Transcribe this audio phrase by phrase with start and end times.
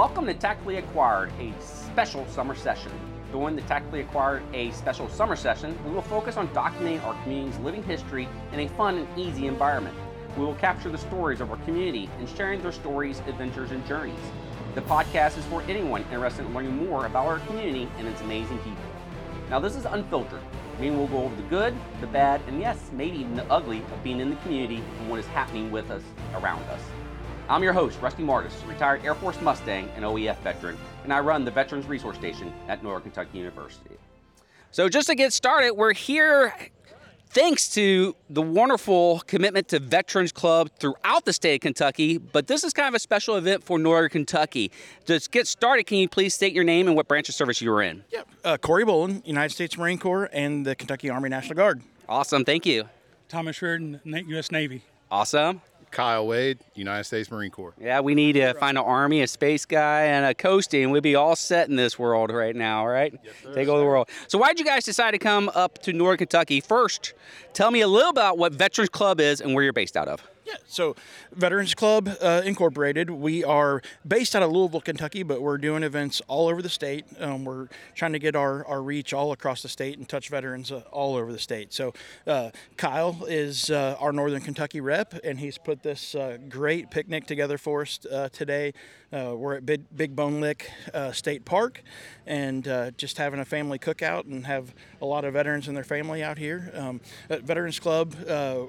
[0.00, 2.90] Welcome to Tactically Acquired, a special summer session.
[3.32, 7.58] During the Tactically Acquired, a special summer session, we will focus on documenting our community's
[7.58, 9.94] living history in a fun and easy environment.
[10.38, 14.18] We will capture the stories of our community and sharing their stories, adventures, and journeys.
[14.74, 18.56] The podcast is for anyone interested in learning more about our community and its amazing
[18.60, 18.82] people.
[19.50, 20.40] Now, this is unfiltered,
[20.78, 24.02] meaning we'll go over the good, the bad, and yes, maybe even the ugly of
[24.02, 26.02] being in the community and what is happening with us
[26.36, 26.80] around us.
[27.50, 31.44] I'm your host, Rusty Martis, retired Air Force Mustang and OEF veteran, and I run
[31.44, 33.96] the Veterans Resource Station at Northern Kentucky University.
[34.70, 36.54] So, just to get started, we're here
[37.30, 42.62] thanks to the wonderful commitment to Veterans Club throughout the state of Kentucky, but this
[42.62, 44.70] is kind of a special event for Northern Kentucky.
[45.06, 47.70] To get started, can you please state your name and what branch of service you
[47.70, 48.04] were in?
[48.12, 48.28] Yep.
[48.44, 51.82] Uh, Cory Bowling, United States Marine Corps and the Kentucky Army National Guard.
[52.08, 52.88] Awesome, thank you.
[53.28, 54.52] Thomas Rierdon, U.S.
[54.52, 54.84] Navy.
[55.10, 55.62] Awesome.
[55.90, 57.74] Kyle Wade, United States Marine Corps.
[57.80, 61.02] Yeah, we need to find an army, a space guy, and a coastie, and we'd
[61.02, 63.12] be all set in this world right now, right?
[63.24, 64.08] Yes, sir, Take over the world.
[64.28, 66.60] So, why did you guys decide to come up to Northern Kentucky?
[66.60, 67.14] First,
[67.52, 70.22] tell me a little about what Veterans Club is and where you're based out of.
[70.50, 70.56] Yeah.
[70.66, 70.96] So,
[71.32, 76.20] Veterans Club uh, Incorporated, we are based out of Louisville, Kentucky, but we're doing events
[76.26, 77.04] all over the state.
[77.20, 80.72] Um, we're trying to get our, our reach all across the state and touch veterans
[80.72, 81.72] uh, all over the state.
[81.72, 81.94] So,
[82.26, 87.26] uh, Kyle is uh, our Northern Kentucky rep, and he's put this uh, great picnic
[87.26, 88.72] together for us uh, today.
[89.12, 90.70] We're at Big, Big Bone Lick
[91.10, 91.82] State Park
[92.28, 92.62] and
[92.96, 94.72] just having a family cookout and have
[95.02, 96.70] a lot of veterans and their family out here.
[96.74, 98.14] Um, at Veterans Club,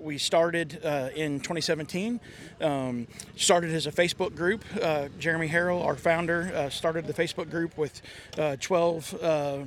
[0.00, 0.84] we started
[1.14, 2.20] in 2017.
[2.60, 4.64] Um, started as a Facebook group.
[4.80, 8.02] Uh, Jeremy Harrell, our founder, uh, started the Facebook group with
[8.38, 9.58] uh, 12 uh,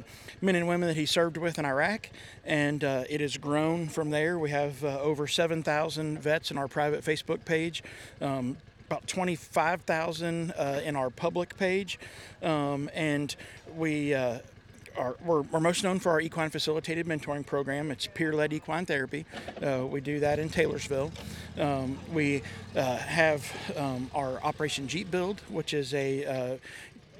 [0.41, 2.09] men and women that he served with in Iraq,
[2.45, 4.37] and uh, it has grown from there.
[4.37, 7.83] We have over 7,000 vets in our private Facebook page.
[8.21, 11.99] Um, about 25,000 uh, in our public page,
[12.41, 13.35] um, and
[13.75, 14.15] we
[14.97, 17.91] are we're, we're most known for our equine facilitated mentoring program.
[17.91, 19.25] It's peer-led equine therapy.
[19.61, 21.11] Uh, we do that in Taylorsville.
[21.57, 22.41] Um, we
[22.75, 26.57] uh, have um, our Operation Jeep Build, which is a uh,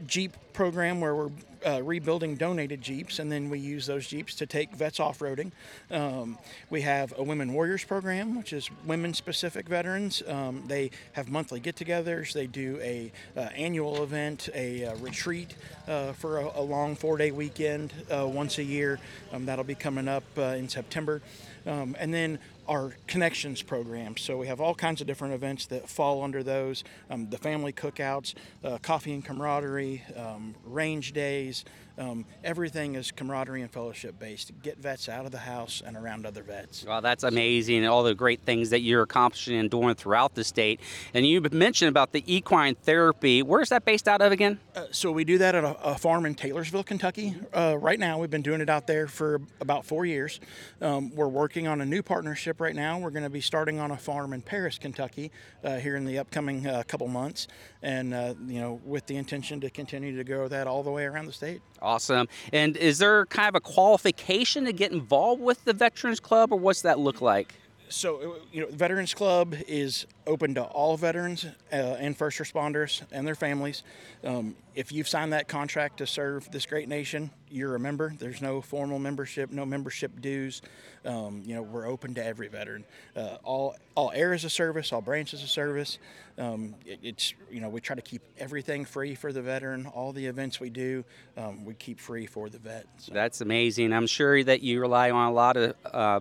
[0.06, 1.32] Jeep program where we're
[1.66, 5.52] uh, rebuilding donated Jeeps, and then we use those Jeeps to take vets off roading.
[5.92, 6.38] Um,
[6.70, 10.24] we have a Women Warriors program, which is women specific veterans.
[10.28, 15.56] Um, they have monthly get togethers, they do a uh, annual event, a uh, retreat
[15.88, 19.00] uh, for a, a long four day weekend uh, once a year.
[19.32, 21.22] Um, that'll be coming up uh, in September.
[21.66, 24.18] Um, and then our connections program.
[24.18, 26.84] So we have all kinds of different events that fall under those.
[27.10, 28.34] Um, the family cookouts,
[28.64, 31.66] uh, coffee and camaraderie, um, range days.
[31.98, 34.52] Um, everything is camaraderie and fellowship based.
[34.62, 36.86] Get vets out of the house and around other vets.
[36.86, 40.80] Well, that's amazing, all the great things that you're accomplishing and doing throughout the state.
[41.14, 43.42] And you mentioned about the equine therapy.
[43.42, 44.60] Where's that based out of again?
[44.76, 47.36] Uh, so we do that at a, a farm in Taylorsville, Kentucky.
[47.54, 50.40] Uh, right now, we've been doing it out there for about four years.
[50.82, 53.00] Um, we're working on a new partnership right now.
[53.00, 55.32] We're going to be starting on a farm in Paris, Kentucky,
[55.64, 57.48] uh, here in the upcoming uh, couple months,
[57.82, 61.06] and uh, you know, with the intention to continue to grow that all the way
[61.06, 61.62] around the state.
[61.82, 62.28] Awesome.
[62.52, 66.58] And is there kind of a qualification to get involved with the Veterans Club, or
[66.58, 67.54] what's that look like?
[67.90, 73.02] So, uh, you know, Veterans Club is open to all veterans uh, and first responders
[73.12, 73.84] and their families.
[74.24, 78.14] Um, if you've signed that contract to serve this great nation, you're a member.
[78.18, 80.62] There's no formal membership, no membership dues.
[81.06, 82.84] Um, you know, we're open to every veteran.
[83.16, 86.00] Uh, all all areas of service, all branches of service.
[86.38, 89.86] Um, it, it's you know we try to keep everything free for the veteran.
[89.88, 91.04] All the events we do,
[91.38, 92.86] um, we keep free for the vet.
[92.98, 93.94] So- That's amazing.
[93.94, 96.20] I'm sure that you rely on a lot of uh,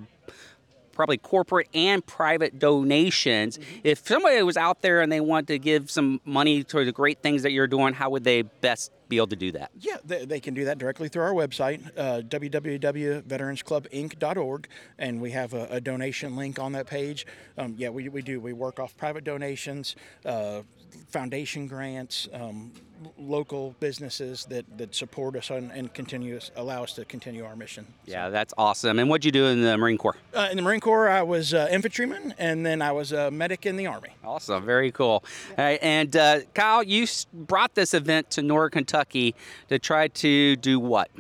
[0.92, 3.58] probably corporate and private donations.
[3.84, 7.18] If somebody was out there and they want to give some money to the great
[7.22, 9.70] things that you're doing, how would they best be able to do that?
[9.78, 14.68] Yeah, they, they can do that directly through our website, uh, www.veteransclubinc.org,
[14.98, 17.26] and we have a, a donation link on that page.
[17.58, 18.40] Um, yeah, we, we do.
[18.40, 20.62] We work off private donations, uh,
[21.08, 22.72] foundation grants, um,
[23.18, 27.54] local businesses that, that support us and, and continue us, allow us to continue our
[27.54, 27.86] mission.
[28.06, 28.98] Yeah, that's awesome.
[28.98, 30.16] And what'd you do in the Marine Corps?
[30.34, 33.66] Uh, in the Marine Corps, I was uh, infantryman, and then I was a medic
[33.66, 34.10] in the Army.
[34.24, 35.22] Awesome, very cool.
[35.50, 40.56] All right, and uh, Kyle, you brought this event to Northern Kentucky to try to
[40.56, 41.10] do what?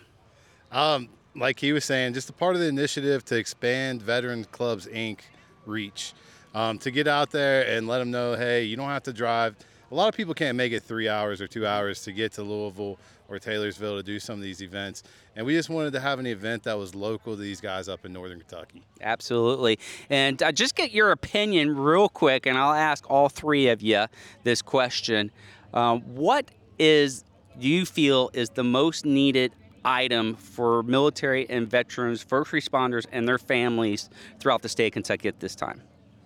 [0.72, 4.86] Um, like he was saying, just a part of the initiative to expand Veterans Clubs
[4.86, 5.20] Inc.
[5.64, 6.12] reach,
[6.54, 9.56] um, to get out there and let them know, hey, you don't have to drive.
[9.90, 12.42] A lot of people can't make it three hours or two hours to get to
[12.42, 15.02] Louisville or Taylorsville to do some of these events,
[15.34, 18.04] and we just wanted to have an event that was local to these guys up
[18.04, 18.82] in Northern Kentucky.
[19.00, 19.78] Absolutely.
[20.08, 24.06] And uh, just get your opinion real quick, and I'll ask all three of you
[24.44, 25.30] this question.
[25.74, 27.24] Um, what is
[27.60, 29.52] you feel is the most needed
[29.84, 34.10] item for military and veterans, first responders, and their families
[34.40, 35.80] throughout the state of Kentucky at this time?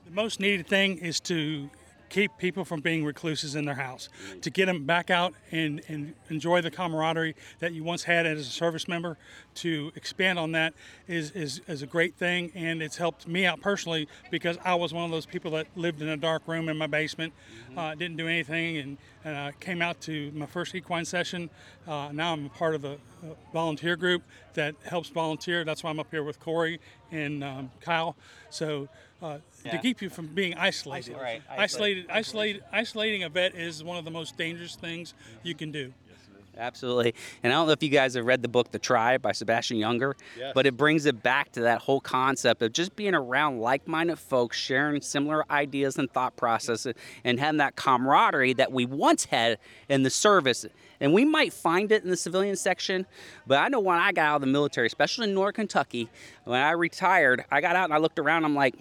[0.07, 1.71] The most needed thing is to
[2.11, 4.09] keep people from being recluses in their house,
[4.43, 8.41] to get them back out and, and enjoy the camaraderie that you once had as
[8.41, 9.17] a service member.
[9.55, 10.75] To expand on that
[11.09, 14.93] is, is, is a great thing, and it's helped me out personally because I was
[14.93, 17.33] one of those people that lived in a dark room in my basement,
[17.77, 21.49] uh, didn't do anything, and, and I came out to my first equine session.
[21.87, 24.23] Uh, now I'm a part of a, a volunteer group
[24.55, 25.65] that helps volunteer.
[25.65, 26.81] That's why I'm up here with Cory
[27.13, 28.17] and um, Kyle.
[28.51, 28.89] So
[29.23, 29.73] uh, Yeah.
[29.73, 31.17] to keep you from being isolated.
[31.21, 35.71] Right, Isolated, isolated, isolating a vet is one of the most dangerous things you can
[35.71, 35.93] do.
[36.59, 37.15] Absolutely.
[37.43, 39.79] And I don't know if you guys have read the book The Tribe by Sebastian
[39.79, 40.53] Junger, Yes.
[40.55, 44.19] but it brings it back to that whole concept of just being around like minded
[44.19, 49.59] folks, sharing similar ideas and thought processes, and having that camaraderie that we once had
[49.89, 50.67] in the service.
[51.01, 53.07] And we might find it in the civilian section,
[53.47, 56.11] but I know when I got out of the military, especially in Northern Kentucky,
[56.45, 58.75] when I retired, I got out and I looked around, I'm like,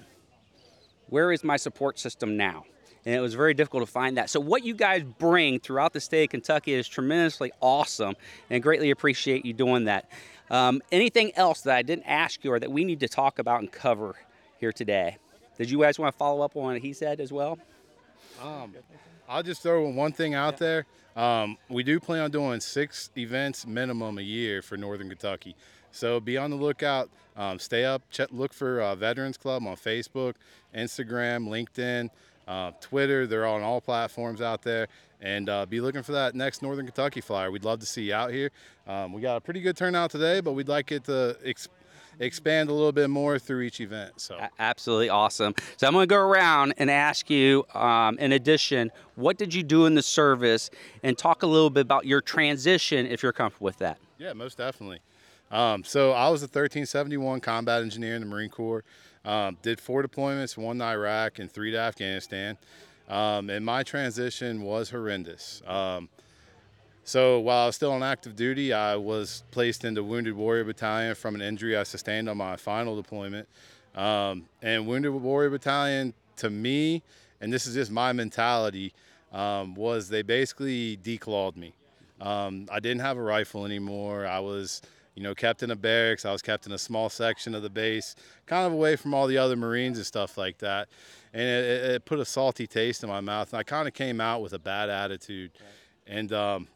[1.09, 2.65] where is my support system now?
[3.05, 4.29] And it was very difficult to find that.
[4.29, 8.15] So, what you guys bring throughout the state of Kentucky is tremendously awesome
[8.49, 10.11] and greatly appreciate you doing that.
[10.49, 13.61] Um, anything else that I didn't ask you or that we need to talk about
[13.61, 14.15] and cover
[14.59, 15.17] here today?
[15.57, 17.57] Did you guys want to follow up on what he said as well?
[19.27, 20.85] I'll just throw one thing out there.
[21.15, 25.55] Um, we do plan on doing six events minimum a year for Northern Kentucky.
[25.91, 27.09] So be on the lookout.
[27.35, 28.01] Um, stay up.
[28.09, 30.33] Check, look for uh, Veterans Club on Facebook,
[30.75, 32.09] Instagram, LinkedIn,
[32.47, 33.25] uh, Twitter.
[33.25, 34.87] They're on all platforms out there.
[35.21, 37.51] And uh, be looking for that next Northern Kentucky flyer.
[37.51, 38.51] We'd love to see you out here.
[38.87, 41.67] Um, we got a pretty good turnout today, but we'd like it to ex-
[42.19, 44.13] expand a little bit more through each event.
[44.21, 44.39] So.
[44.59, 45.55] Absolutely awesome.
[45.75, 49.61] So I'm going to go around and ask you, um, in addition, what did you
[49.63, 50.69] do in the service,
[51.03, 53.97] and talk a little bit about your transition, if you're comfortable with that.
[54.17, 54.99] Yeah, most definitely.
[55.51, 58.83] Um, so I was a 1371 combat engineer in the Marine Corps.
[59.25, 62.57] Um, did four deployments, one to Iraq and three to Afghanistan.
[63.09, 65.61] Um, and my transition was horrendous.
[65.65, 66.09] Um,
[67.03, 71.15] so while I was still on active duty, I was placed into Wounded Warrior Battalion
[71.15, 73.47] from an injury I sustained on my final deployment.
[73.95, 77.01] Um, and Wounded Warrior Battalion, to me,
[77.41, 78.93] and this is just my mentality,
[79.33, 81.73] um, was they basically declawed me.
[82.21, 84.27] I didn't have a rifle anymore.
[84.27, 84.81] I was,
[85.19, 86.23] you know, kept in a barracks.
[86.23, 89.27] I was kept in a small section of the base, kind of away from all
[89.27, 90.87] the other Marines and stuff like that.
[91.33, 93.51] And it, it- it put a salty taste in my mouth.
[93.51, 95.51] And I kind of came out with a bad attitude.
[96.07, 96.67] And um,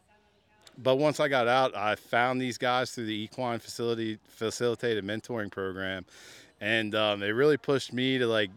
[0.76, 5.50] but once I got out, I found these guys through the equine facility facilitated mentoring
[5.50, 6.04] program,
[6.60, 8.50] and um, it really pushed me to like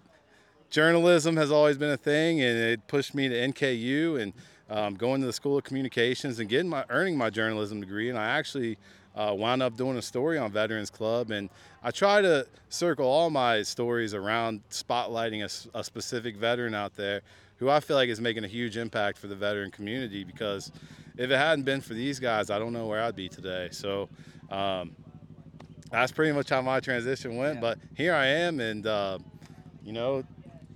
[0.69, 4.33] journalism has always been a thing, and it pushed me to NKU and
[4.69, 8.09] um, going to the School of Communications and getting my earning my journalism degree.
[8.09, 8.77] And I actually
[9.15, 11.49] uh, wound up doing a story on Veterans Club, and
[11.83, 17.21] I try to circle all my stories around spotlighting a specific veteran out there
[17.57, 20.71] who I feel like is making a huge impact for the veteran community because
[21.17, 23.69] if it hadn't been for these guys, I don't know where I'd be today.
[23.71, 24.07] So
[24.51, 24.95] um,
[25.91, 27.59] that's pretty much how my transition went.
[27.59, 29.17] But here I am, and uh,
[29.83, 30.23] you know,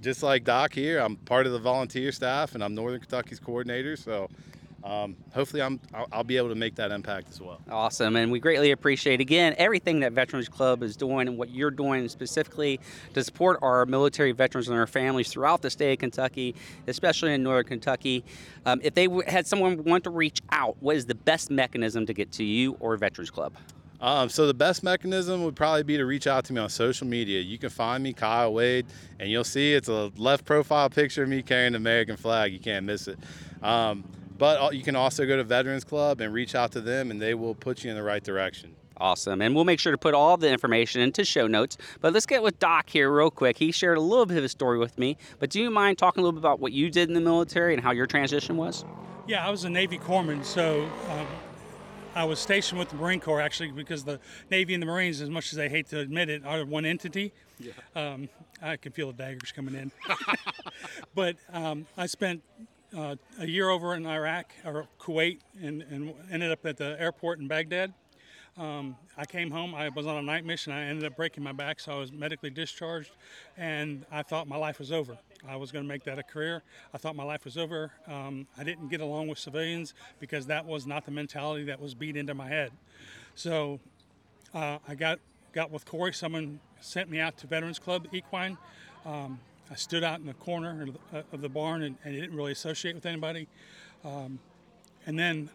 [0.02, 3.96] just like Doc here, I'm part of the volunteer staff, and I'm Northern Kentucky's coordinator.
[3.96, 4.30] So
[4.84, 7.62] um, hopefully, I'm I'll, I'll be able to make that impact as well.
[7.70, 11.72] Awesome, and we greatly appreciate again everything that Veterans Club is doing and what you're
[11.72, 12.80] doing specifically
[13.14, 16.56] to support our military veterans and their families throughout the state of Kentucky,
[16.88, 18.24] especially in Northern Kentucky.
[18.66, 22.14] Um, if they had someone want to reach out, what is the best mechanism to
[22.14, 23.54] get to you or Veterans Club?
[24.02, 27.06] Um, so the best mechanism would probably be to reach out to me on social
[27.06, 27.40] media.
[27.40, 28.88] You can find me, Kyle Wade,
[29.20, 32.52] and you'll see it's a left profile picture of me carrying the American flag.
[32.52, 33.20] You can't miss it.
[33.62, 34.04] Um,
[34.38, 37.36] but you can also go to Veterans Club and reach out to them, and they
[37.36, 38.76] will put you in the right direction.
[38.98, 39.42] Awesome.
[39.42, 41.78] And we'll make sure to put all the information into show notes.
[42.02, 43.58] But let's get with Doc here real quick.
[43.58, 45.18] He shared a little bit of his story with me.
[45.40, 47.74] But do you mind talking a little bit about what you did in the military
[47.74, 48.84] and how your transition was?
[49.28, 51.28] Yeah, I was a Navy corpsman, so um,
[52.14, 55.30] I was stationed with the Marine Corps actually because the Navy and the Marines, as
[55.30, 57.32] much as I hate to admit it, are one entity.
[57.96, 58.28] Um,
[58.62, 59.92] I can feel the daggers coming in.
[61.16, 62.42] but um, I spent
[62.96, 67.40] uh, a year over in Iraq or Kuwait and, and ended up at the airport
[67.40, 67.94] in Baghdad.
[68.58, 69.74] Um, I came home.
[69.74, 70.74] I was on a night mission.
[70.74, 73.12] I ended up breaking my back, so I was medically discharged,
[73.58, 75.18] and I thought my life was over.
[75.48, 76.64] I was going to make that a career.
[76.94, 77.92] I thought my life was over.
[78.08, 81.94] Um, I didn't get along with civilians because that was not the mentality that was
[81.94, 82.72] beat into my head.
[83.36, 83.80] So
[84.54, 85.20] uh, I got
[85.54, 86.14] got with Cory.
[86.14, 88.58] Someone sent me out to Veterans Club Equine.
[89.06, 92.52] Um, I stood out in the corner of the, the barn and, and didn't really
[92.52, 93.48] associate with anybody.
[94.04, 94.40] Um,
[95.06, 95.50] and then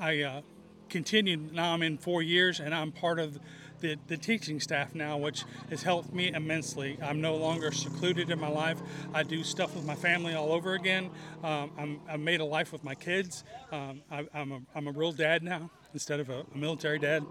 [0.00, 0.40] I uh,
[0.88, 1.52] continued.
[1.52, 3.38] Now I'm in four years, and I'm part of
[3.80, 6.98] the, the teaching staff now, which has helped me immensely.
[7.02, 8.78] I'm no longer secluded in my life.
[9.14, 11.10] I do stuff with my family all over again.
[11.42, 13.44] Um, I'm, I've made a life with my kids.
[13.72, 17.24] Um, I, I'm, a, I'm a real dad now instead of a, a military dad,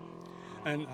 [0.66, 0.90] and uh,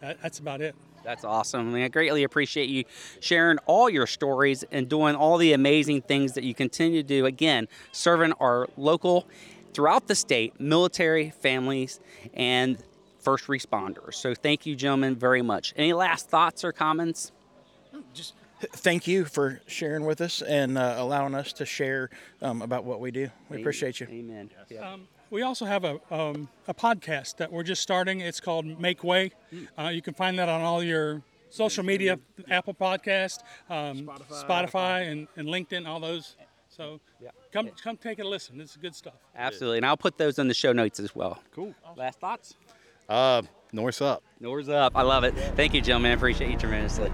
[0.00, 0.74] that, that's about it.
[1.02, 1.74] That's awesome.
[1.74, 2.84] I greatly appreciate you
[3.20, 7.24] sharing all your stories and doing all the amazing things that you continue to do.
[7.24, 9.26] Again, serving our local,
[9.72, 12.00] throughout the state, military families
[12.34, 12.76] and
[13.20, 14.14] first responders.
[14.14, 15.72] So thank you, gentlemen, very much.
[15.76, 17.32] Any last thoughts or comments?
[18.14, 22.10] Just thank you for sharing with us and uh, allowing us to share
[22.42, 23.28] um, about what we do.
[23.48, 24.06] We appreciate you.
[24.10, 24.50] Amen.
[24.68, 24.92] Yeah.
[24.92, 28.20] Um, we also have a, um, a podcast that we're just starting.
[28.20, 29.32] It's called Make Way.
[29.78, 35.28] Uh, you can find that on all your social media, Apple Podcast, um, Spotify, and,
[35.36, 36.36] and LinkedIn, all those.
[36.68, 37.00] So
[37.52, 38.60] come come take a listen.
[38.60, 39.14] It's good stuff.
[39.36, 39.78] Absolutely.
[39.78, 41.42] And I'll put those in the show notes as well.
[41.54, 41.74] Cool.
[41.96, 42.54] Last thoughts?
[43.10, 44.22] Uh, North up.
[44.38, 44.92] Nor's up.
[44.94, 45.34] I love it.
[45.56, 46.12] Thank you, gentlemen.
[46.12, 47.10] I appreciate you tremendously.